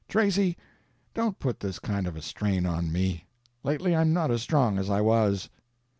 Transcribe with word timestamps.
Tracy, 0.07 0.57
don't 1.13 1.37
put 1.37 1.59
this 1.59 1.77
kind 1.77 2.07
of 2.07 2.15
a 2.15 2.23
strain 2.23 2.65
on 2.65 2.91
me. 2.91 3.27
Lately 3.61 3.95
I'm 3.95 4.11
not 4.13 4.31
as 4.31 4.41
strong 4.41 4.79
as 4.79 4.89
I 4.89 4.99
was." 4.99 5.47